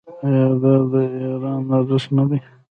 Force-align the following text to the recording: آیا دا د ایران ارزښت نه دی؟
آیا 0.25 0.45
دا 0.61 0.73
د 0.91 0.93
ایران 1.21 1.63
ارزښت 1.75 2.09
نه 2.17 2.23
دی؟ 2.29 2.39